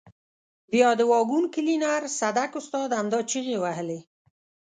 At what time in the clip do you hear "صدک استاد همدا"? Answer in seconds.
2.19-3.19